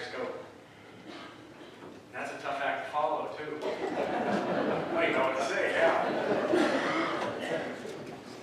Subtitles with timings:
[0.00, 0.44] scope.
[2.12, 3.58] That's a tough act to follow, too.
[4.96, 7.60] I know what to say, yeah.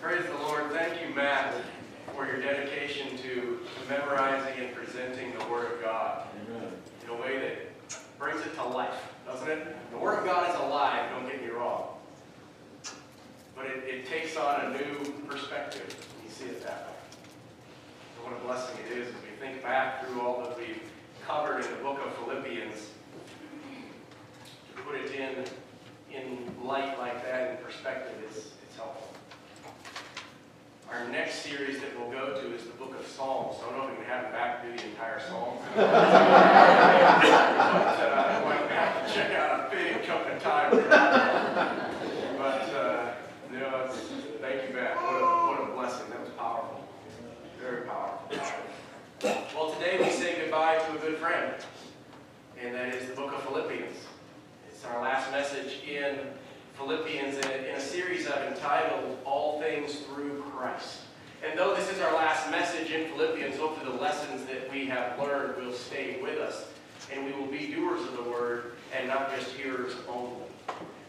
[0.01, 0.71] Praise the Lord.
[0.71, 1.53] Thank you, Matt,
[2.15, 3.59] for your dedication to
[3.89, 6.27] memorizing and presenting the Word of God
[7.03, 7.57] in a way that
[8.19, 9.75] brings it to life, doesn't it?
[9.91, 11.87] The Word of God is alive, don't get me wrong.
[13.55, 16.93] But it, it takes on a new perspective when you see it that way.
[18.17, 20.81] So what a blessing it is as we think back through all that we've
[21.25, 22.89] covered in the book of Philippians
[24.75, 25.45] to put it in
[26.11, 28.37] in light like that in perspective is
[28.67, 29.07] it's helpful.
[30.91, 33.55] Our next series that we'll go to is the book of Psalms.
[33.57, 35.57] So I don't know if we can have it back through the entire Psalm.
[35.73, 36.01] but uh,
[38.27, 40.69] I might have to check out a big chunk of time.
[40.71, 41.91] for that.
[42.37, 43.13] But uh,
[43.53, 43.97] no, it's,
[44.41, 44.97] thank you, Matt.
[44.97, 46.09] What a, what a blessing.
[46.09, 46.85] That was powerful.
[47.61, 48.27] Very powerful.
[49.55, 51.53] Well, today we say goodbye to a good friend,
[52.59, 53.95] and that is the book of Philippians.
[54.67, 56.17] It's our last message in
[56.75, 61.01] Philippians in a, in a series I've entitled All Things Through Christ.
[61.47, 64.87] And though this is our last message in Philippians, hopefully the lessons that we
[65.57, 66.65] will stay with us,
[67.11, 70.45] and we will be doers of the word and not just hearers only.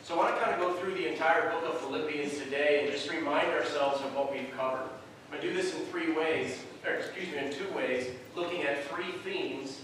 [0.02, 2.92] So I want to kind of go through the entire book of Philippians today and
[2.92, 4.88] just remind ourselves of what we've covered.
[5.30, 8.62] I'm going to do this in three ways, or excuse me, in two ways, looking
[8.62, 9.82] at three themes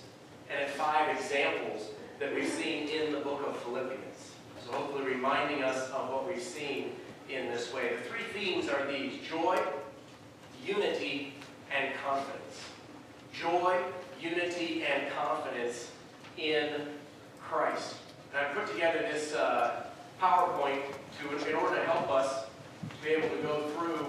[0.51, 4.33] and at five examples that we've seen in the book of Philippians.
[4.65, 6.93] So hopefully reminding us of what we've seen
[7.31, 7.91] in this way.
[7.97, 9.59] The three themes are these, joy,
[10.67, 11.35] unity,
[11.77, 12.61] and confidence.
[13.33, 13.81] Joy,
[14.21, 15.91] unity, and confidence
[16.37, 16.69] in
[17.41, 17.97] Christ.
[18.35, 19.85] And I put together this uh,
[20.21, 20.83] PowerPoint
[21.21, 22.45] to, in order to help us
[22.83, 24.07] to be able to go through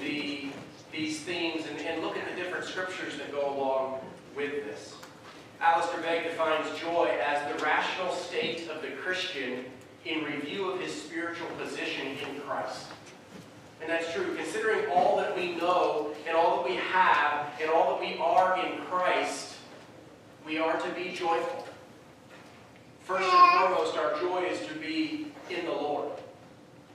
[0.00, 0.48] the,
[0.92, 4.00] these themes and, and look at the different scriptures that go along
[4.36, 4.94] with this.
[5.60, 9.64] Alistair Begg defines joy as the rational state of the Christian
[10.06, 12.86] in review of his spiritual position in Christ.
[13.82, 14.34] And that's true.
[14.34, 18.58] Considering all that we know and all that we have and all that we are
[18.64, 19.49] in Christ,
[20.46, 21.66] we are to be joyful.
[23.04, 26.12] First and foremost, our joy is to be in the Lord.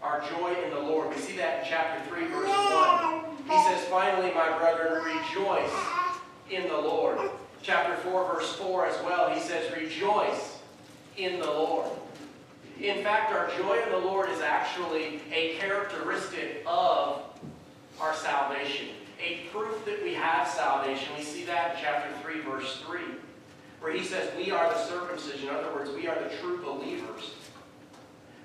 [0.02, 1.10] Our joy in the Lord.
[1.10, 3.26] We see that in chapter 3, verse 1.
[3.50, 5.72] He says, Finally, my brethren, rejoice
[6.50, 7.18] in the Lord.
[7.62, 10.60] Chapter 4, verse 4 as well, he says, Rejoice
[11.18, 11.90] in the Lord.
[12.80, 17.24] In fact, our joy in the Lord is actually a characteristic of
[18.02, 18.90] our salvation,
[19.20, 21.08] a proof that we have salvation.
[21.18, 23.00] We see that in chapter 3, verse 3,
[23.86, 25.48] where he says, We are the circumcision.
[25.50, 27.36] In other words, we are the true believers,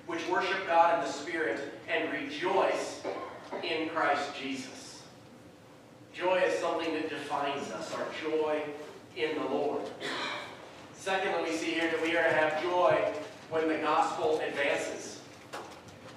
[0.07, 3.01] which worship God in the Spirit and rejoice
[3.63, 5.03] in Christ Jesus.
[6.13, 8.61] Joy is something that defines us, our joy
[9.17, 9.81] in the Lord.
[10.93, 13.03] Secondly, we see here that we are to have joy
[13.49, 15.23] when the gospel advances.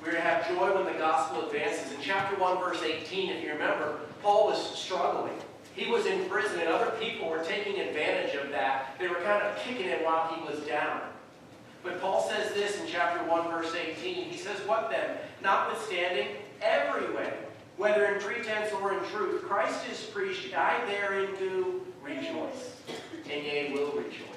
[0.03, 1.93] We're to have joy when the gospel advances.
[1.93, 5.39] In chapter 1, verse 18, if you remember, Paul was struggling.
[5.75, 8.95] He was in prison, and other people were taking advantage of that.
[8.99, 11.01] They were kind of kicking him while he was down.
[11.83, 14.29] But Paul says this in chapter 1, verse 18.
[14.29, 15.17] He says, What then?
[15.41, 16.27] Notwithstanding,
[16.61, 17.35] everywhere,
[17.77, 22.77] whether in pretense or in truth, Christ is preached, I therein do rejoice,
[23.29, 24.27] and yea, will rejoice.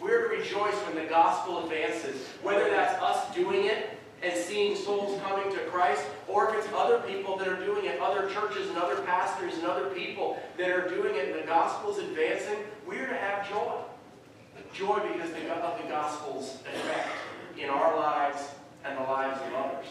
[0.00, 3.93] We're to rejoice when the gospel advances, whether that's us doing it
[4.24, 8.00] and seeing souls coming to Christ, or if it's other people that are doing it,
[8.00, 11.98] other churches and other pastors and other people that are doing it, and the gospel's
[11.98, 13.74] advancing, we're to have joy.
[14.72, 17.08] Joy because of the gospel's effect
[17.56, 18.48] in our lives
[18.84, 19.86] and the lives of others.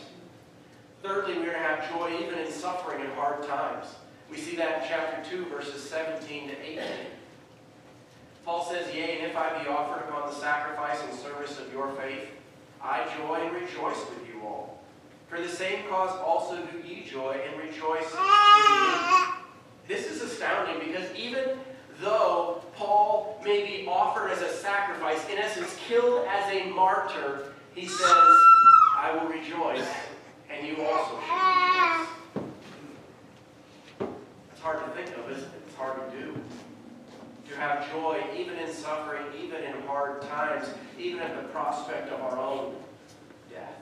[1.02, 3.88] Thirdly, we're to have joy even in suffering and hard times.
[4.30, 6.84] We see that in chapter 2, verses 17 to 18.
[8.46, 11.92] Paul says, Yea, and if I be offered upon the sacrifice and service of your
[11.92, 12.28] faith,
[12.84, 14.78] I joy and rejoice with you all.
[15.30, 19.34] For the same cause also do ye joy and rejoice with me.
[19.88, 21.58] This is astounding because even
[22.02, 27.88] though Paul may be offered as a sacrifice, in essence killed as a martyr, he
[27.88, 28.28] says,
[28.98, 29.88] I will rejoice,
[30.50, 32.54] and you also should rejoice.
[34.52, 35.62] It's hard to think of, isn't it?
[35.68, 36.36] It's hard to do
[37.54, 40.68] to have joy even in suffering, even in hard times,
[41.00, 42.76] even at the prospect of our own
[43.50, 43.74] death.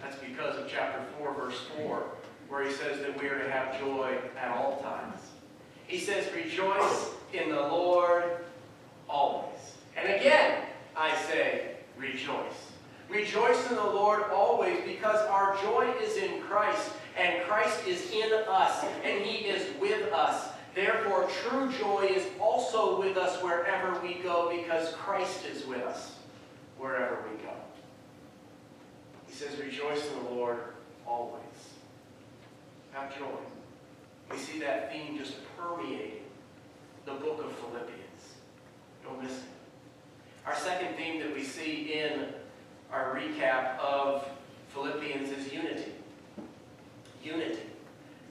[0.00, 2.04] That's because of chapter 4, verse 4,
[2.48, 5.20] where he says that we are to have joy at all times.
[5.86, 8.24] He says, Rejoice in the Lord
[9.08, 9.58] always.
[9.96, 10.62] And again,
[10.96, 12.72] I say, Rejoice.
[13.08, 18.32] Rejoice in the Lord always because our joy is in Christ and Christ is in
[18.48, 20.53] us and he is with us.
[20.74, 26.16] Therefore, true joy is also with us wherever we go because Christ is with us
[26.78, 27.52] wherever we go.
[29.28, 30.58] He says, Rejoice in the Lord
[31.06, 31.42] always.
[32.92, 33.26] Have joy.
[34.30, 36.22] We see that theme just permeating
[37.04, 38.34] the book of Philippians.
[39.04, 39.44] Don't miss it.
[40.46, 42.26] Our second theme that we see in
[42.92, 44.26] our recap of
[44.70, 45.92] Philippians is unity.
[47.22, 47.60] Unity.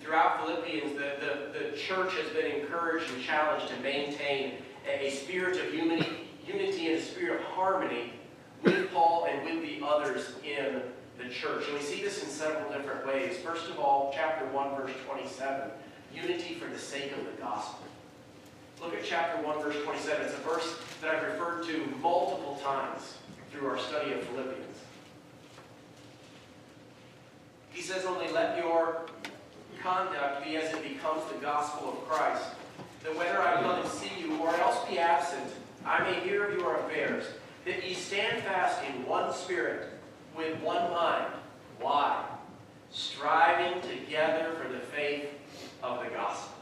[0.04, 4.56] Throughout Philippians, the, the, the church has been encouraged and challenged to maintain
[4.86, 8.12] a, a spirit of unity, unity and a spirit of harmony
[8.64, 10.82] with Paul and with the others in
[11.18, 11.66] the church.
[11.68, 13.38] And we see this in several different ways.
[13.38, 15.72] First of all, chapter 1, verse 27,
[16.14, 17.86] unity for the sake of the gospel.
[18.82, 20.26] Look at chapter 1, verse 27.
[20.26, 23.18] It's a verse that I've referred to multiple times
[23.52, 24.78] through our study of Philippians.
[27.72, 29.06] He says, Only let your
[29.84, 32.46] conduct be as it becomes the gospel of Christ,
[33.04, 35.52] that whether I come and see you or else be absent,
[35.86, 37.26] I may hear of your affairs,
[37.66, 39.90] that ye stand fast in one spirit,
[40.36, 41.34] with one mind.
[41.80, 42.24] Why?
[42.92, 45.30] Striving together for the faith
[45.84, 46.56] of the gospel.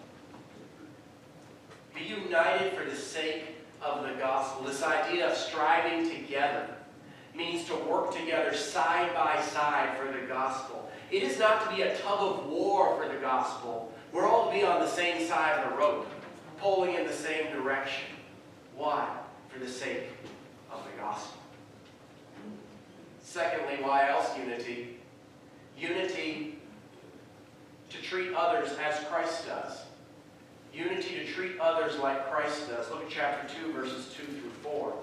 [1.94, 3.44] Be united for the sake
[3.82, 4.64] of the gospel.
[4.64, 6.68] This idea of striving together
[7.36, 10.91] means to work together side by side for the gospel.
[11.12, 13.92] It is not to be a tug of war for the gospel.
[14.14, 16.08] We're all to be on the same side of the rope,
[16.58, 18.06] pulling in the same direction.
[18.78, 19.06] Why?
[19.50, 20.08] For the sake
[20.72, 21.38] of the gospel.
[23.22, 25.00] Secondly, why else unity?
[25.78, 26.60] Unity
[27.90, 29.82] to treat others as Christ does.
[30.74, 32.90] Unity to treat others like Christ does.
[32.90, 34.94] Look at chapter 2, verses 2 through 4.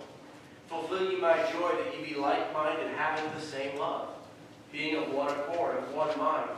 [0.69, 4.09] Fulfill ye my joy that ye be like-minded, having the same love
[4.73, 6.51] being of one accord, of one mind.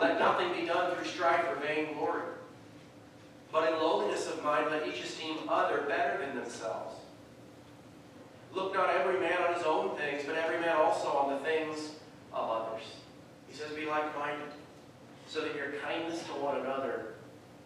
[0.00, 2.22] Let nothing be done through strife or vain glory.
[3.52, 6.96] But in lowliness of mind, let each esteem other better than themselves.
[8.52, 11.90] Look not every man on his own things, but every man also on the things
[12.32, 12.82] of others.
[13.48, 14.48] He says, be like-minded,
[15.26, 17.14] so that your kindness to one another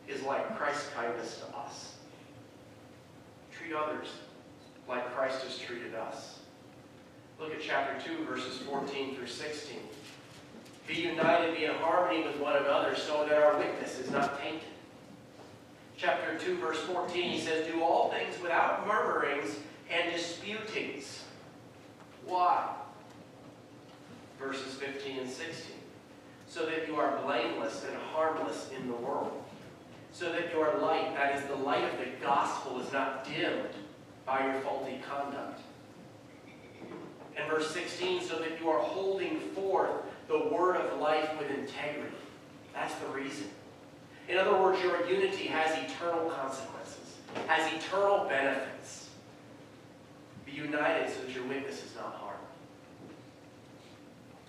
[0.09, 1.95] is like Christ's kindness to us.
[3.53, 4.09] Treat others
[4.89, 6.40] like Christ has treated us.
[7.41, 9.79] Look at chapter 2, verses 14 through 16.
[10.87, 14.61] Be united, be in harmony with one another, so that our witness is not tainted.
[15.97, 19.57] Chapter 2, verse 14, he says, Do all things without murmurings
[19.91, 21.25] and disputings.
[22.27, 22.75] Why?
[24.39, 25.77] Verses 15 and 16.
[26.47, 29.43] So that you are blameless and harmless in the world.
[30.13, 33.71] So that your light, that is the light of the gospel, is not dimmed
[34.27, 35.61] by your faulty conduct.
[37.37, 39.91] And verse 16, so that you are holding forth
[40.29, 42.15] the word of life with integrity.
[42.75, 43.49] That's the reason.
[44.29, 47.17] In other words, your unity has eternal consequences,
[47.47, 49.09] has eternal benefits.
[50.47, 52.39] Be united so that your witness is not harmed.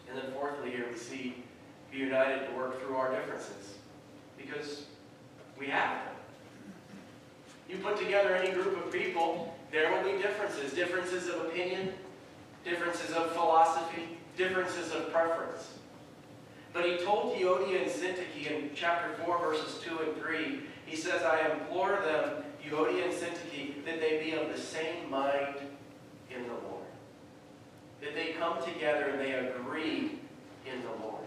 [0.08, 1.36] And then fourthly, here we see
[1.92, 3.76] be united to work through our differences.
[4.38, 4.86] Because
[5.60, 6.16] we have them.
[7.70, 10.74] You put together any group of people, there will be differences.
[10.74, 11.94] Differences of opinion,
[12.64, 15.74] differences of philosophy, differences of preference.
[16.74, 21.22] But he told Euodia and Syntyche in chapter 4, verses 2 and 3, he says,
[21.24, 25.56] I implore them, Euodia and Syntyche, that they be of the same mind
[26.30, 26.86] in the Lord.
[28.02, 30.20] That they come together and they agree
[30.66, 31.22] in the Lord.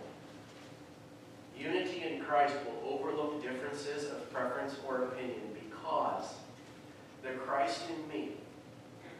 [1.58, 6.34] Unity in Christ will overlook differences of preference or opinion because
[7.22, 8.32] the Christ in me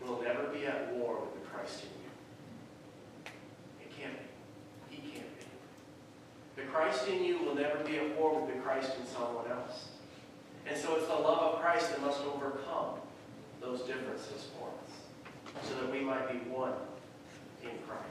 [0.04, 3.32] will never be at war with the Christ in you.
[3.82, 4.18] It can't
[4.90, 4.96] be.
[4.96, 5.46] He can't be.
[6.56, 9.88] The Christ in you will never be at war with the Christ in someone else.
[10.66, 12.96] And so it's the love of Christ that must overcome
[13.60, 16.72] those differences for us so that we might be one
[17.62, 18.04] in Christ.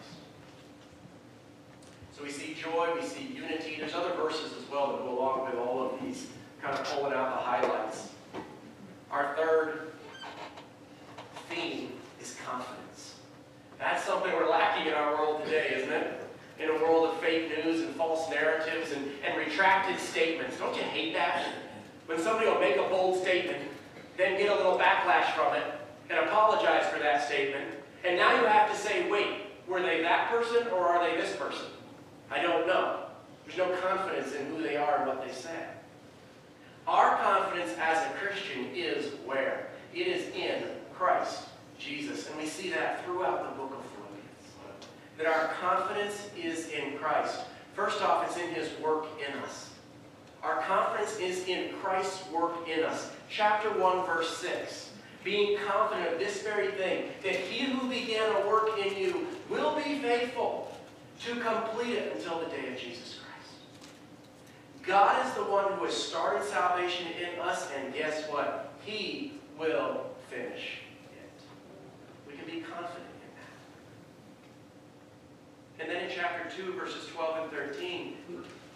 [2.16, 3.78] So we see joy, we see unity.
[3.80, 6.28] There's other verses as well that go along with all of these,
[6.62, 8.10] kind of pulling out the highlights.
[9.10, 9.94] Our third
[11.50, 13.16] theme is confidence.
[13.80, 16.23] That's something we're lacking in our world today, isn't it?
[16.60, 20.58] In a world of fake news and false narratives and, and retracted statements.
[20.58, 21.48] Don't you hate that?
[22.06, 23.60] When somebody will make a bold statement,
[24.18, 25.64] then get a little backlash from it,
[26.10, 27.66] and apologize for that statement,
[28.04, 29.28] and now you have to say, wait,
[29.68, 31.66] were they that person or are they this person?
[32.30, 33.00] I don't know.
[33.46, 35.66] There's no confidence in who they are and what they say.
[36.88, 39.70] Our confidence as a Christian is where?
[39.94, 41.44] It is in Christ
[41.80, 42.28] Jesus.
[42.30, 43.73] And we see that throughout the book.
[45.18, 47.42] That our confidence is in Christ.
[47.74, 49.70] First off, it's in his work in us.
[50.44, 53.12] Our confidence is in Christ's work in us.
[53.30, 54.92] Chapter 1, verse 6.
[55.24, 59.76] Being confident of this very thing, that he who began a work in you will
[59.78, 60.78] be faithful
[61.22, 63.54] to complete it until the day of Jesus Christ.
[64.86, 68.74] God is the one who has started salvation in us, and guess what?
[68.86, 70.80] He will finish
[71.14, 71.32] it.
[72.28, 73.13] We can be confident.
[75.84, 78.16] And then in chapter 2, verses 12 and 13,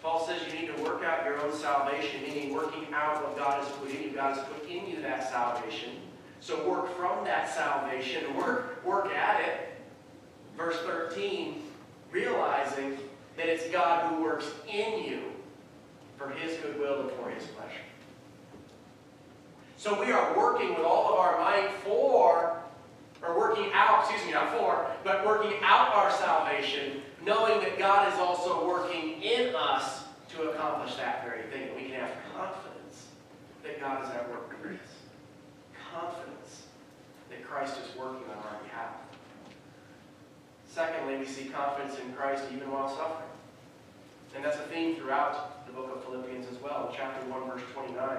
[0.02, 3.64] Paul says you need to work out your own salvation, meaning working out what God
[3.64, 4.10] has put in you.
[4.10, 5.92] God has put in you that salvation.
[6.40, 9.80] So work from that salvation, work, work at it.
[10.54, 11.62] Verse 13,
[12.12, 12.98] realizing
[13.38, 15.22] that it's God who works in you
[16.18, 17.72] for his good will and for his pleasure.
[19.78, 22.57] So we are working with all of our might for,
[23.22, 28.12] or working out, excuse me, not for, but working out our salvation, knowing that God
[28.12, 31.74] is also working in us to accomplish that very thing.
[31.74, 33.06] We can have confidence
[33.62, 34.80] that God is at work in us.
[35.92, 36.64] Confidence
[37.30, 38.94] that Christ is working on our behalf.
[40.70, 43.28] Secondly, we see confidence in Christ even while suffering.
[44.36, 46.88] And that's a theme throughout the book of Philippians as well.
[46.88, 48.18] In chapter 1, verse 29,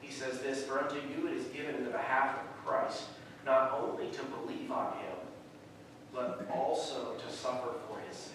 [0.00, 3.04] he says this, For unto you it is given in the behalf of Christ,
[3.48, 5.16] not only to believe on him,
[6.12, 8.34] but also to suffer for his sake.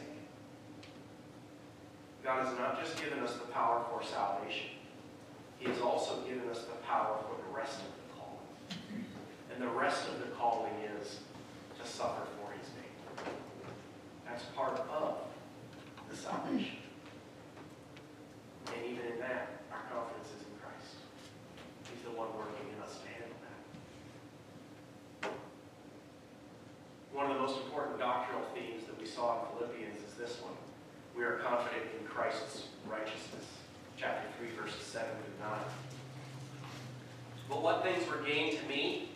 [2.23, 4.71] God has not just given us the power for salvation,
[5.59, 9.05] he has also given us the power for the rest of the calling.
[9.53, 11.19] And the rest of the calling is
[11.79, 12.97] to suffer for his name.
[14.25, 15.17] That's part of
[16.09, 16.77] the salvation.
[18.67, 20.97] And even in that, our confidence is in Christ.
[21.93, 25.31] He's the one working in us to handle that.
[27.13, 30.57] One of the most important doctrinal themes that we saw in Philippians is this one.
[31.23, 33.45] We are confident in Christ's righteousness.
[33.97, 35.59] Chapter 3, verses 7 through 9.
[37.47, 39.07] But what things were gained to me,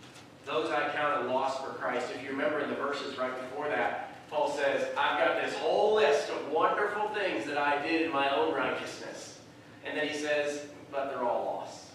[0.46, 2.08] those I counted loss for Christ.
[2.16, 5.96] If you remember in the verses right before that, Paul says, I've got this whole
[5.96, 9.40] list of wonderful things that I did in my own righteousness.
[9.84, 11.88] And then he says, but they're all lost,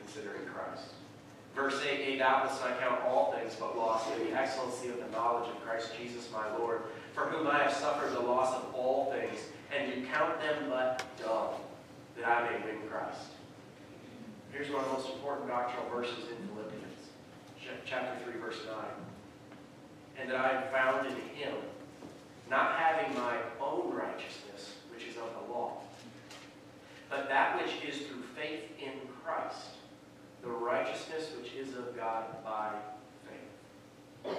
[0.00, 0.86] considering Christ.
[1.54, 5.08] Verse 8, Yea, doubtless I count all things but loss in the excellency of the
[5.16, 6.80] knowledge of Christ Jesus my Lord,
[7.14, 9.38] for whom I have suffered the loss of all things,
[9.72, 11.54] and do count them but dung,
[12.16, 13.32] that I may win Christ.
[14.52, 17.08] Here's one of the most important doctrinal verses in Philippians,
[17.84, 18.76] chapter 3, verse 9.
[20.20, 21.54] And that I am found in him,
[22.48, 25.82] not having my own righteousness, which is of the law,
[27.10, 29.76] but that which is through faith in Christ,
[30.42, 32.70] the righteousness which is of God by
[33.28, 34.34] faith.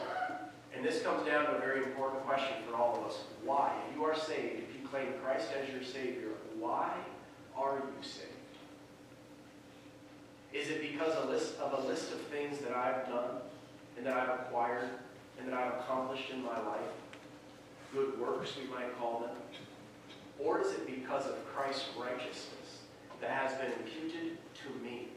[0.74, 3.20] And this comes down to a very important question for all of us.
[3.44, 3.72] Why?
[3.90, 6.92] If you are saved, if you claim Christ as your Savior, why
[7.56, 8.32] are you saved?
[10.54, 13.42] Is it because a list of a list of things that I've done
[13.98, 14.90] and that I've acquired
[15.40, 16.80] and that I've accomplished in my life?
[17.94, 19.36] Good works, we might call them.
[20.40, 22.82] Or is it because of Christ's righteousness
[23.22, 25.08] that has been imputed to me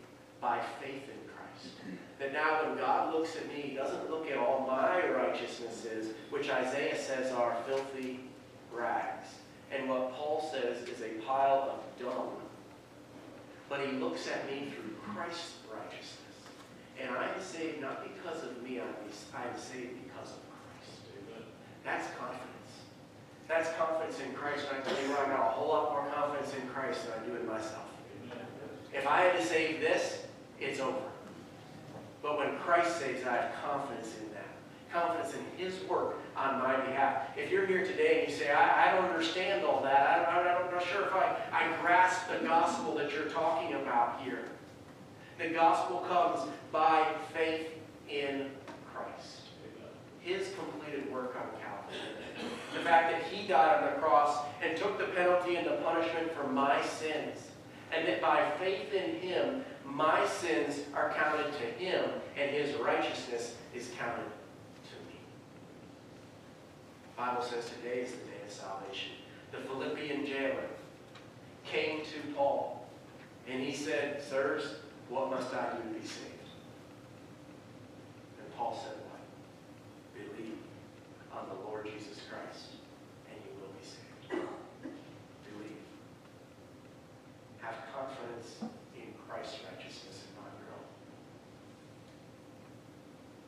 [0.40, 1.75] by faith in Christ?
[2.18, 6.50] That now when God looks at me, he doesn't look at all my righteousnesses, which
[6.50, 8.20] Isaiah says are filthy
[8.73, 9.28] rags.
[9.70, 12.32] And what Paul says is a pile of dung.
[13.68, 16.18] But he looks at me through Christ's righteousness.
[17.00, 21.00] And I am saved not because of me, I am saved because of Christ.
[21.14, 21.44] Amen.
[21.84, 22.48] That's confidence.
[23.46, 24.66] That's confidence in Christ.
[24.68, 27.37] And I tell you got a whole lot more confidence in Christ than I do
[27.37, 27.87] in myself.
[28.25, 28.44] Amen.
[28.92, 30.25] If I had to save this,
[30.58, 30.96] it's over.
[32.22, 34.48] But when Christ saves, I have confidence in that.
[34.92, 37.37] Confidence in His work on my behalf.
[37.37, 40.64] If you're here today and you say, I, I don't understand all that, I, I,
[40.64, 44.45] I'm not sure if I, I grasp the gospel that you're talking about here.
[45.38, 47.68] The gospel comes by faith
[48.09, 48.50] in
[48.92, 49.40] Christ.
[50.21, 52.49] His completed work on Calvary.
[52.75, 56.33] The fact that He died on the cross and took the penalty and the punishment
[56.33, 57.40] for my sins.
[57.92, 63.54] And that by faith in Him, my sins are counted to Him and His righteousness
[63.75, 64.26] is counted
[67.18, 69.10] Bible says today is the day of salvation.
[69.50, 70.68] The Philippian jailer
[71.64, 72.87] came to Paul
[73.48, 74.76] and he said, Sirs,
[75.08, 76.46] what must I do to be saved?
[78.38, 79.18] And Paul said, What?
[80.14, 80.58] Believe
[81.32, 82.78] on the Lord Jesus Christ,
[83.26, 84.46] and you will be saved.
[85.50, 85.82] Believe.
[87.58, 88.62] Have confidence
[88.94, 90.87] in Christ's righteousness and not your own.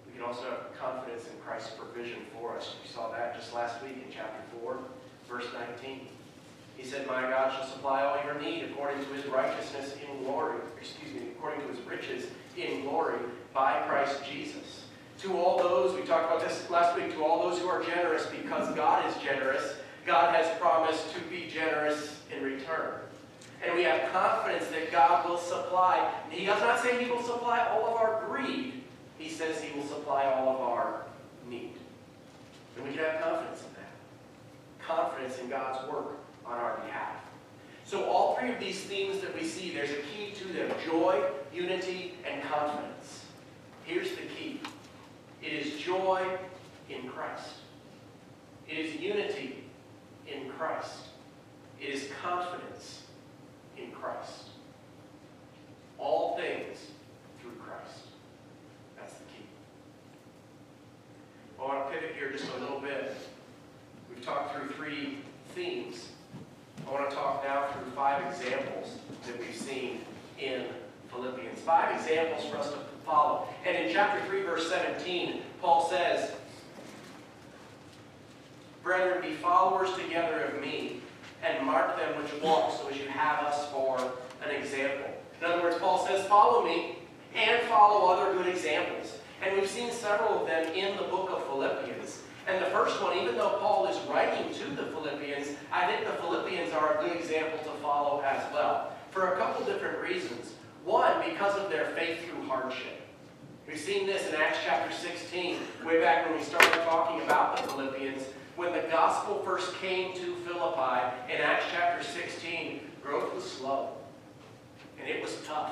[0.06, 2.74] We can also have confidence in Christ's provision for us.
[2.82, 4.78] We saw that just last week in chapter 4,
[5.28, 6.08] verse 19.
[6.76, 10.56] He said, My God shall supply all your need according to his righteousness in glory,
[10.80, 13.18] excuse me, according to his riches in glory
[13.52, 14.84] by Christ Jesus.
[15.22, 17.14] To all those, we talked about this last week,
[17.84, 22.92] generous because God is generous, God has promised to be generous in return.
[23.62, 26.12] And we have confidence that God will supply.
[26.30, 28.82] He does not say he will supply all of our greed.
[29.18, 31.02] He says he will supply all of our
[31.48, 31.74] need.
[32.76, 34.86] And we can have confidence in that.
[34.86, 37.16] Confidence in God's work on our behalf.
[37.84, 40.70] So all three of these themes that we see, there's a key to them.
[40.84, 41.22] Joy,
[41.52, 43.24] unity, and confidence.
[43.84, 44.60] Here's the key.
[45.42, 46.24] It is joy
[46.88, 47.59] in Christ.
[48.70, 49.64] It is unity
[50.28, 50.92] in Christ.
[51.80, 53.02] It is confidence
[53.76, 54.50] in Christ.
[55.98, 56.78] All things
[57.40, 58.06] through Christ.
[58.96, 59.44] That's the key.
[61.58, 63.16] I want to pivot here just a little bit.
[64.08, 65.18] We've talked through three
[65.54, 66.08] themes.
[66.86, 70.00] I want to talk now through five examples that we've seen
[70.38, 70.66] in
[71.10, 71.58] Philippians.
[71.60, 73.48] Five examples for us to follow.
[73.66, 76.32] And in chapter 3, verse 17, Paul says,
[78.82, 81.00] Brethren, be followers together of me,
[81.42, 83.98] and mark them which walk, so as you have us for
[84.44, 85.06] an example.
[85.40, 86.96] In other words, Paul says, Follow me,
[87.34, 89.18] and follow other good examples.
[89.42, 92.22] And we've seen several of them in the book of Philippians.
[92.46, 96.14] And the first one, even though Paul is writing to the Philippians, I think the
[96.22, 98.92] Philippians are a good example to follow as well.
[99.10, 100.54] For a couple different reasons.
[100.84, 103.00] One, because of their faith through hardship.
[103.66, 107.62] We've seen this in Acts chapter 16, way back when we started talking about the
[107.68, 108.22] Philippians.
[108.60, 113.88] When the gospel first came to Philippi, in Acts chapter 16, growth was slow.
[115.00, 115.70] And it was tough.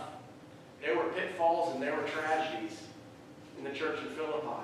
[0.81, 2.81] There were pitfalls and there were tragedies
[3.59, 4.63] in the church in Philippi.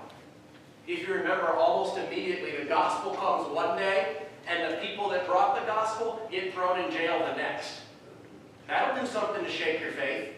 [0.89, 5.61] If you remember, almost immediately the gospel comes one day, and the people that brought
[5.61, 7.73] the gospel get thrown in jail the next.
[8.69, 10.31] That'll do something to shake your faith.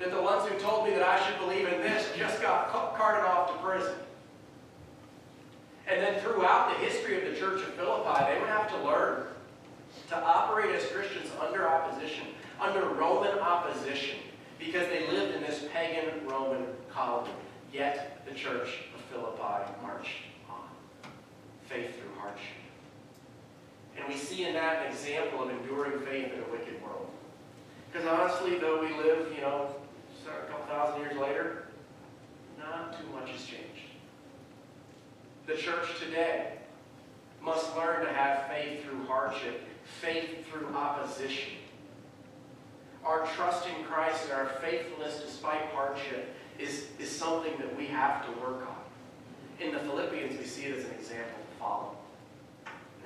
[0.00, 3.24] That the ones who told me that I should believe in this just got carted
[3.24, 3.94] off to prison.
[5.90, 9.24] And then throughout the history of the church of Philippi, they would have to learn
[10.08, 12.26] to operate as Christians under opposition,
[12.60, 14.18] under Roman opposition,
[14.60, 17.32] because they lived in this pagan Roman colony.
[17.72, 20.68] Yet the church of Philippi marched on.
[21.68, 22.46] Faith through hardship.
[23.96, 27.08] And we see in that an example of enduring faith in a wicked world.
[27.92, 29.74] Because honestly, though we live, you know,
[30.24, 31.64] a couple thousand years later,
[32.58, 33.89] not too much has changed.
[35.46, 36.52] The church today
[37.42, 39.62] must learn to have faith through hardship,
[40.00, 41.54] faith through opposition.
[43.04, 48.26] Our trust in Christ and our faithfulness despite hardship is, is something that we have
[48.26, 48.76] to work on.
[49.58, 51.96] In the Philippians, we see it as an example to follow.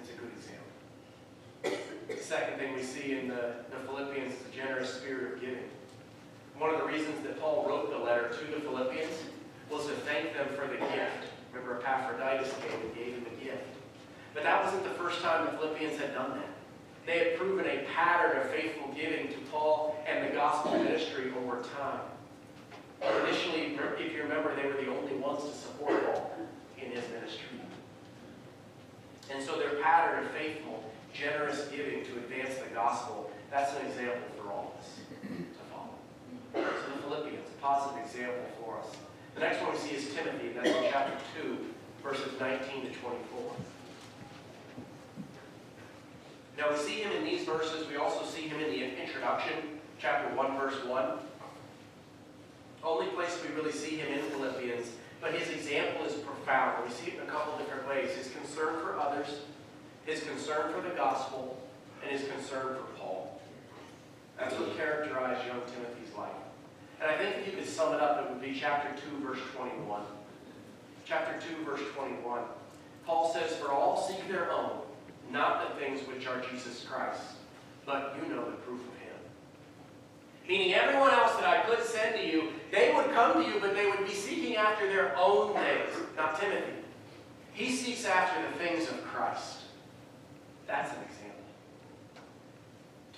[0.01, 1.85] It's a good example.
[2.09, 5.71] The second thing we see in the, the Philippians is a generous spirit of giving.
[6.59, 9.15] One of the reasons that Paul wrote the letter to the Philippians
[9.71, 11.34] was to thank them for the gift.
[11.55, 13.63] Remember, Epaphroditus came and gave him a gift.
[14.35, 16.49] But that wasn't the first time the Philippians had done that.
[17.07, 21.63] They had proven a pattern of faithful giving to Paul and the gospel ministry over
[21.77, 22.01] time.
[23.27, 26.33] Initially, if you remember, they were the only ones to support Paul
[26.79, 27.61] in his ministry.
[29.31, 34.27] And so their pattern of faithful, generous giving to advance the gospel, that's an example
[34.37, 34.91] for all of us
[35.31, 35.95] to follow.
[36.55, 38.97] So the Philippians, a positive example for us.
[39.35, 41.59] The next one we see is Timothy, that's in chapter 2,
[42.03, 43.53] verses 19 to 24.
[46.57, 47.89] Now we see him in these verses.
[47.89, 51.05] We also see him in the introduction, chapter 1, verse 1.
[52.85, 54.89] Only place we really see him in Philippians,
[55.21, 56.85] but his example is profound.
[56.87, 58.15] We see it in a couple different ways.
[58.15, 59.41] His concern for others,
[60.07, 61.59] his concern for the gospel,
[62.03, 63.41] and his concern for Paul.
[64.39, 66.44] That's what characterized young Timothy's life.
[67.05, 68.89] And I think if you could sum it up, it would be chapter
[69.19, 70.01] 2, verse 21.
[71.05, 72.41] Chapter 2, verse 21.
[73.05, 74.71] Paul says, For all seek their own,
[75.31, 77.21] not the things which are Jesus Christ,
[77.85, 79.17] but you know the proof of him.
[80.49, 83.75] Meaning everyone else that I could send to you, they would come to you, but
[83.75, 86.73] they would be seeking after their own things, not Timothy.
[87.53, 89.59] He seeks after the things of Christ.
[90.67, 91.45] That's an example.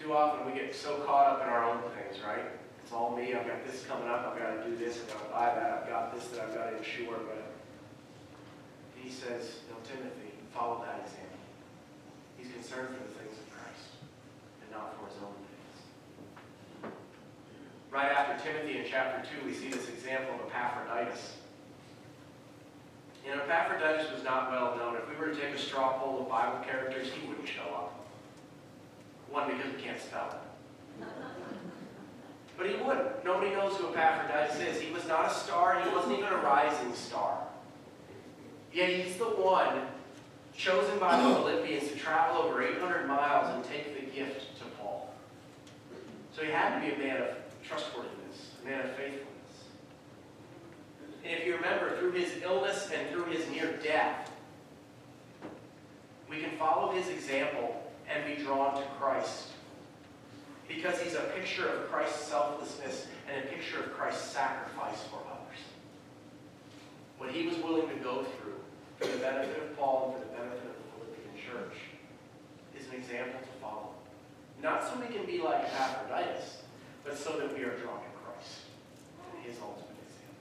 [0.00, 2.42] Too often we get so caught up in our own things, right?
[2.86, 3.34] It's all me.
[3.34, 4.30] I've got this coming up.
[4.30, 5.02] I've got to do this.
[5.02, 5.82] I've got to buy that.
[5.82, 7.18] I've got this that I've got to ensure.
[7.18, 7.42] But
[8.94, 11.42] he says, no, Timothy, follow that example.
[12.38, 13.90] He's concerned for the things of Christ
[14.62, 16.94] and not for his own things.
[17.90, 21.42] Right after Timothy in chapter 2, we see this example of Epaphroditus.
[23.26, 24.94] You know, Epaphroditus was not well known.
[24.94, 28.06] If we were to take a straw poll of Bible characters, he wouldn't show up.
[29.28, 30.46] One, because we can't spell it.
[32.56, 33.24] But he wouldn't.
[33.24, 34.80] Nobody knows who Epaphroditus is.
[34.80, 35.80] He was not a star.
[35.82, 37.38] He wasn't even a rising star.
[38.72, 39.82] Yet he's the one
[40.56, 45.14] chosen by the Philippians to travel over 800 miles and take the gift to Paul.
[46.34, 47.28] So he had to be a man of
[47.62, 49.26] trustworthiness, a man of faithfulness.
[51.24, 54.30] And if you remember, through his illness and through his near death,
[56.30, 59.48] we can follow his example and be drawn to Christ.
[60.68, 65.58] Because he's a picture of Christ's selflessness and a picture of Christ's sacrifice for others.
[67.18, 68.54] What he was willing to go through
[68.98, 71.76] for the benefit of Paul and for the benefit of the Philippian church
[72.78, 73.90] is an example to follow.
[74.62, 76.62] Not so we can be like Epaphroditus,
[77.04, 78.66] but so that we are drawn to Christ
[79.32, 80.34] and his ultimate example.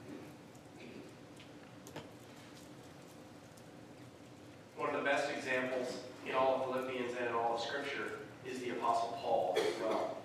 [4.76, 8.58] One of the best examples in all of Philippians and in all of Scripture is
[8.60, 10.15] the Apostle Paul as well.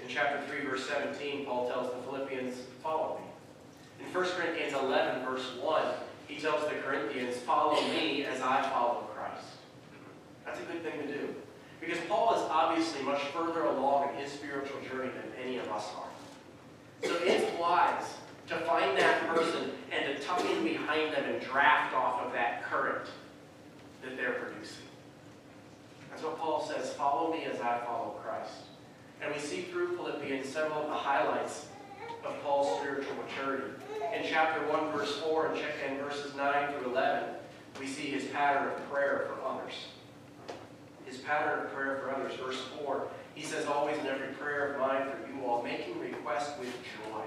[0.00, 4.04] In chapter 3, verse 17, Paul tells the Philippians, follow me.
[4.04, 5.82] In 1 Corinthians 11, verse 1,
[6.28, 9.44] he tells the Corinthians, follow me as I follow Christ.
[10.44, 11.34] That's a good thing to do.
[11.80, 15.88] Because Paul is obviously much further along in his spiritual journey than any of us
[15.96, 17.08] are.
[17.08, 18.04] So it's wise
[18.48, 22.64] to find that person and to tuck in behind them and draft off of that
[22.64, 23.06] current
[24.02, 24.86] that they're producing.
[26.10, 28.52] That's what Paul says, follow me as I follow Christ.
[29.22, 31.66] And we see through Philippians several of the highlights
[32.24, 33.68] of Paul's spiritual maturity.
[34.14, 37.30] In chapter 1, verse 4, and, check and verses 9 through 11,
[37.78, 39.72] we see his pattern of prayer for others.
[41.06, 42.34] His pattern of prayer for others.
[42.34, 46.58] Verse 4, he says, Always in every prayer of mine for you all, making request
[46.58, 47.22] with joy.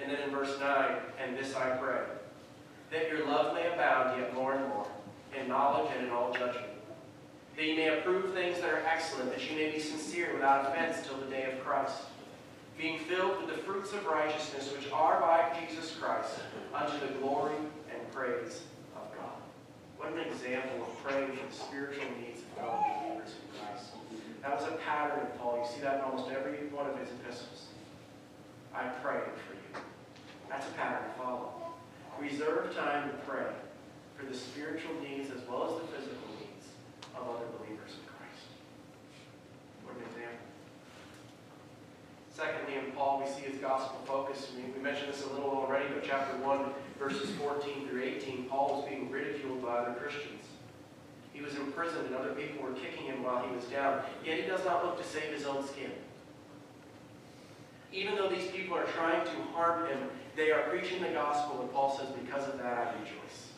[0.00, 0.90] And then in verse 9,
[1.22, 2.02] and this I pray,
[2.90, 4.86] that your love may abound yet more and more,
[5.38, 6.79] in knowledge and in all judgment
[7.60, 11.06] that you may approve things that are excellent, that you may be sincere without offense
[11.06, 11.94] till the day of Christ,
[12.78, 16.40] being filled with the fruits of righteousness which are by Jesus Christ,
[16.74, 17.56] unto the glory
[17.92, 18.62] and praise
[18.96, 19.36] of God.
[19.98, 23.90] What an example of praying for the spiritual needs of fellow believers in Christ.
[24.40, 25.58] That was a pattern of Paul.
[25.60, 27.66] You see that in almost every one of his epistles.
[28.74, 29.84] I'm praying for you.
[30.48, 31.52] That's a pattern to follow.
[32.18, 33.52] Reserve time to pray
[34.16, 36.19] for the spiritual needs as well as the physical
[37.20, 38.48] of other believers in Christ.
[39.84, 40.46] What an example.
[42.32, 44.52] Secondly, in Paul, we see his gospel focus.
[44.56, 46.64] We, mentioned this a little already, but chapter 1,
[46.98, 50.44] verses 14 through 18, Paul was being ridiculed by other Christians.
[51.34, 54.02] He was imprisoned and other people were kicking him while he was down.
[54.24, 55.90] Yet he does not look to save his own skin.
[57.92, 59.98] Even though these people are trying to harm him,
[60.36, 63.48] they are preaching the gospel, and Paul says, because of that I rejoice.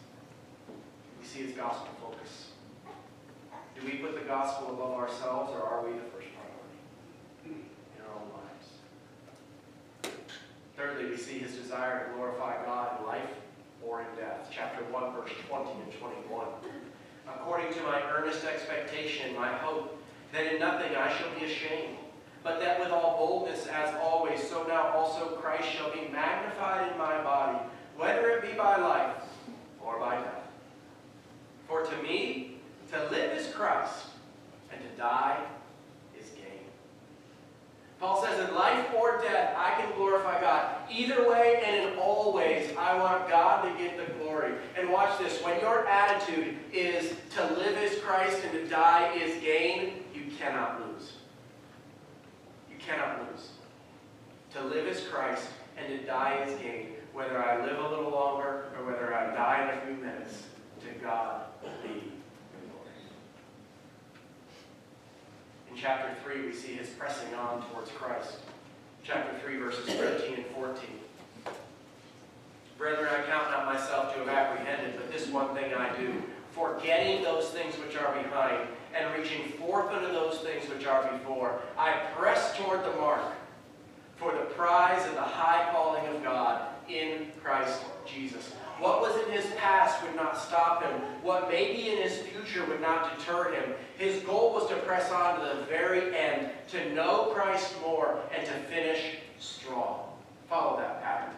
[1.21, 2.42] We see his gospel focus.
[4.23, 6.79] The gospel above ourselves, or are we the first priority
[7.45, 10.15] in our own lives?
[10.77, 13.31] Thirdly, we see his desire to glorify God in life
[13.85, 14.49] or in death.
[14.49, 16.47] Chapter 1, verse 20 and 21.
[17.27, 20.01] According to my earnest expectation, my hope,
[20.33, 21.99] that in nothing I shall be ashamed,
[22.45, 26.97] but that with all boldness, as always, so now also Christ shall be magnified in
[26.97, 27.59] my body,
[27.97, 29.17] whether it be by life
[29.85, 30.47] or by death.
[31.67, 32.59] For to me,
[32.93, 34.11] to live is Christ,
[34.73, 35.39] and to die
[36.19, 36.67] is gain.
[38.01, 40.77] Paul says, in life or death, I can glorify God.
[40.91, 44.55] Either way and in all ways, I want God to get the glory.
[44.77, 45.41] And watch this.
[45.43, 50.81] When your attitude is to live is Christ and to die is gain, you cannot
[50.81, 51.13] lose.
[52.71, 53.51] You cannot lose.
[54.55, 55.47] To live is Christ
[55.79, 56.89] and to die is gain.
[57.13, 60.45] Whether I live a little longer or whether I die in a few minutes,
[60.81, 61.43] to God
[61.85, 62.12] be
[65.73, 68.37] In chapter 3, we see his pressing on towards Christ.
[69.03, 70.77] Chapter 3, verses 13 and 14.
[72.77, 77.23] Brethren, I count not myself to have apprehended, but this one thing I do, forgetting
[77.23, 81.93] those things which are behind, and reaching forth unto those things which are before, I
[82.17, 83.33] press toward the mark
[84.17, 88.53] for the prize of the high calling of God in Christ Jesus.
[88.83, 90.91] What was in his past would not stop him.
[91.23, 93.75] What may be in his future would not deter him.
[93.97, 98.45] His goal was to press on to the very end, to know Christ more, and
[98.45, 100.09] to finish strong.
[100.49, 101.33] Follow that pattern.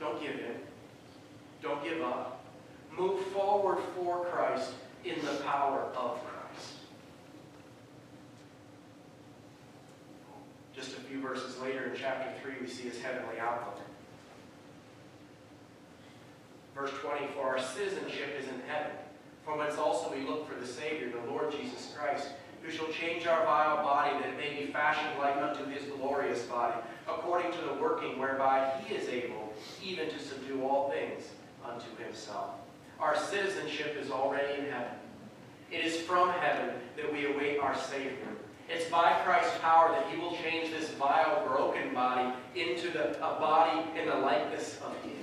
[0.00, 0.56] Don't give in.
[1.62, 2.44] Don't give up.
[2.98, 4.72] Move forward for Christ
[5.04, 6.72] in the power of Christ.
[10.74, 13.78] Just a few verses later in chapter 3, we see his heavenly outlook.
[16.76, 18.92] Verse 20, for our citizenship is in heaven,
[19.46, 22.28] from whence also we look for the Savior, the Lord Jesus Christ,
[22.62, 26.42] who shall change our vile body, that it may be fashioned like unto his glorious
[26.42, 26.74] body,
[27.08, 31.30] according to the working whereby he is able even to subdue all things
[31.64, 32.50] unto himself.
[33.00, 34.98] Our citizenship is already in heaven.
[35.72, 38.12] It is from heaven that we await our Savior.
[38.68, 43.40] It's by Christ's power that he will change this vile, broken body into the, a
[43.40, 45.15] body in the likeness of his.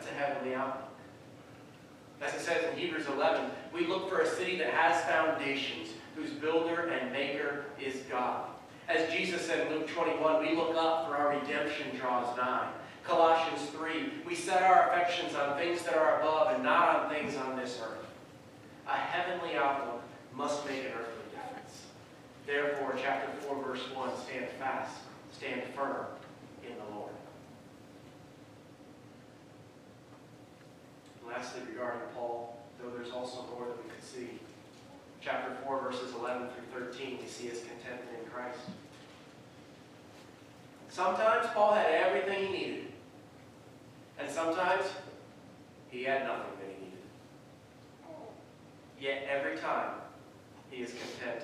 [0.00, 0.88] That's a heavenly outlook.
[2.22, 6.30] As it says in Hebrews 11, we look for a city that has foundations, whose
[6.30, 8.48] builder and maker is God.
[8.88, 12.70] As Jesus said in Luke 21, we look up for our redemption draws nigh.
[13.04, 17.36] Colossians 3, we set our affections on things that are above and not on things
[17.36, 18.06] on this earth.
[18.88, 20.02] A heavenly outlook
[20.34, 21.84] must make an earthly difference.
[22.46, 24.96] Therefore, chapter 4, verse 1, stand fast,
[25.30, 26.06] stand firm
[26.62, 27.12] in the Lord.
[31.40, 34.38] Lastly, regarding Paul, though there's also more that we could see.
[35.22, 38.58] Chapter 4, verses 11 through 13, we see his contentment in Christ.
[40.90, 42.92] Sometimes Paul had everything he needed.
[44.18, 44.84] And sometimes
[45.90, 47.04] he had nothing that he needed.
[49.00, 49.92] Yet every time
[50.70, 51.42] he is content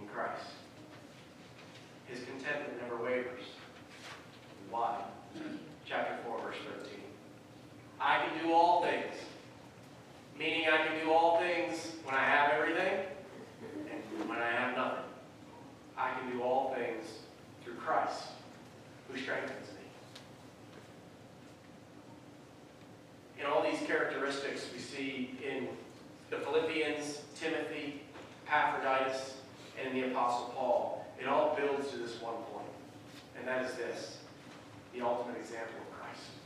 [0.00, 0.46] in Christ.
[2.06, 3.44] His contentment never wavers.
[4.68, 5.00] Why?
[5.86, 6.99] Chapter 4, verse 13.
[8.00, 9.14] I can do all things.
[10.38, 13.04] Meaning I can do all things when I have everything
[13.90, 15.04] and when I have nothing.
[15.98, 17.04] I can do all things
[17.62, 18.22] through Christ
[19.08, 19.84] who strengthens me.
[23.38, 25.68] In all these characteristics we see in
[26.30, 28.00] the Philippians, Timothy,
[28.46, 29.34] Epaphroditus,
[29.82, 32.68] and the Apostle Paul, it all builds to this one point,
[33.38, 34.18] and that is this,
[34.94, 36.39] the ultimate example of Christ.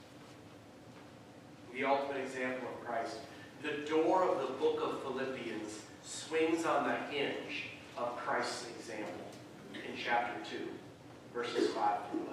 [1.75, 3.17] The ultimate example of Christ.
[3.63, 7.65] The door of the book of Philippians swings on the hinge
[7.97, 9.27] of Christ's example
[9.75, 10.59] in chapter 2,
[11.35, 12.27] verses 5 through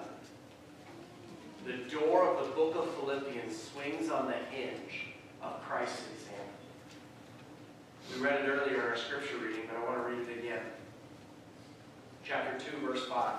[1.65, 1.87] 11.
[1.87, 5.07] The door of the book of Philippians swings on the hinge
[5.41, 6.45] of Christ's example.
[8.13, 10.63] We read it earlier in our scripture reading, but I want to read it again.
[12.23, 13.33] Chapter 2, verse 5.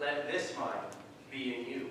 [0.00, 0.80] Let this mind
[1.30, 1.90] be in you,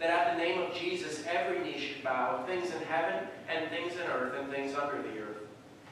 [0.00, 3.94] That at the name of Jesus every knee should bow, things in heaven and things
[3.94, 5.42] in earth and things under the earth.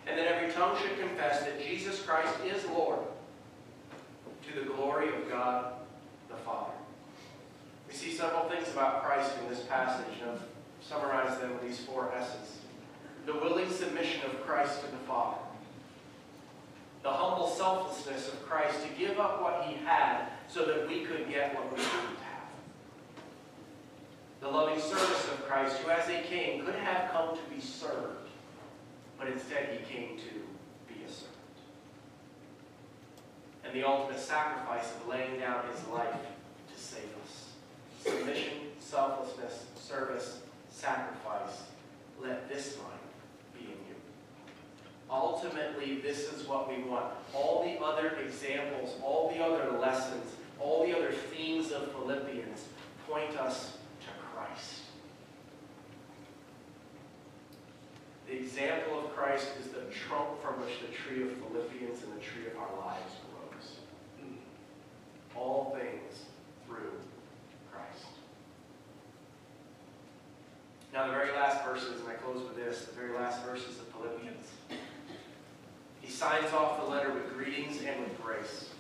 [0.07, 3.01] And that every tongue should confess that Jesus Christ is Lord,
[4.47, 5.73] to the glory of God
[6.29, 6.73] the Father.
[7.89, 10.43] We see several things about Christ in this passage, and I've
[10.81, 12.59] summarized them in these four S's
[13.27, 15.39] the willing submission of Christ to the Father,
[17.03, 21.29] the humble selflessness of Christ to give up what he had so that we could
[21.29, 22.05] get what we have,
[24.47, 28.29] the loving service of Christ, who as a king could have come to be served,
[29.19, 31.35] but instead he came to be a servant,
[33.65, 36.15] and the ultimate sacrifice of laying down his life
[36.73, 37.51] to save us.
[38.05, 41.63] Submission, selflessness, service, sacrifice.
[42.23, 43.01] Let this mind
[43.53, 43.97] be in you.
[45.11, 47.07] Ultimately, this is what we want.
[47.35, 50.25] All the other examples, all the other lessons,
[50.61, 52.65] all the other themes of Philippians
[53.09, 54.83] point us to Christ.
[58.29, 62.23] The example of Christ is the trunk from which the tree of Philippians and the
[62.23, 63.79] tree of our lives grows.
[65.35, 66.27] All things
[66.67, 66.95] through
[67.73, 68.07] Christ.
[70.93, 73.87] Now, the very last verses, and I close with this, the very last verses of
[73.89, 74.47] Philippians.
[76.01, 78.71] He signs off the letter with greetings and with grace.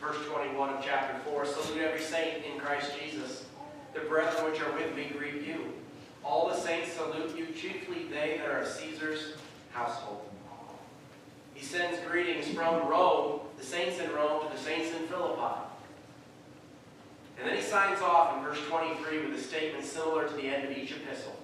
[0.00, 3.44] Verse 21 of chapter 4 Salute every saint in Christ Jesus.
[3.92, 5.74] The brethren which are with me greet you.
[6.24, 9.34] All the saints salute you, chiefly they that are Caesar's
[9.72, 10.22] household.
[11.54, 15.60] He sends greetings from Rome, the saints in Rome, to the saints in Philippi.
[17.38, 20.64] And then he signs off in verse 23 with a statement similar to the end
[20.64, 21.36] of each epistle.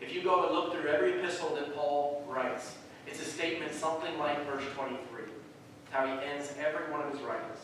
[0.00, 4.18] If you go and look through every epistle that Paul writes, it's a statement something
[4.18, 5.24] like verse 23,
[5.90, 7.58] how he ends every one of his writings.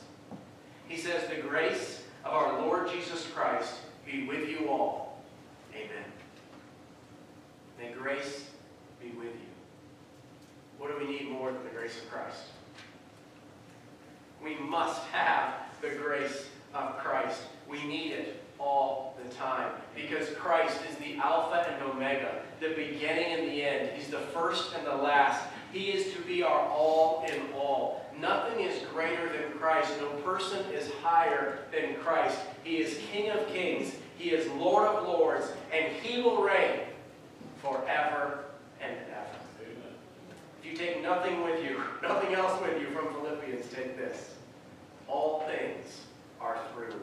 [0.89, 3.75] He says, The grace of our Lord Jesus Christ
[4.07, 5.23] be with you all.
[5.75, 6.14] Amen.
[7.79, 8.51] May grace
[9.01, 9.55] be with you.
[10.79, 12.45] What do we need more than the grace of Christ.
[14.43, 17.43] We must have the grace of Christ.
[17.69, 23.39] We need it all the time because Christ is the Alpha and Omega, the beginning
[23.39, 23.91] and the end.
[23.97, 25.45] He's the first and the last.
[25.73, 28.07] He is to be our all in all.
[28.19, 29.93] Nothing is greater than Christ.
[30.01, 32.39] No person is higher than Christ.
[32.63, 33.95] He is King of kings.
[34.17, 35.47] He is Lord of lords.
[35.73, 36.81] And He will reign
[37.65, 38.45] forever
[38.81, 39.69] and ever.
[40.63, 44.35] If you take nothing with you, nothing else with you from Philippians, take this.
[45.09, 46.03] All things
[46.41, 47.01] are through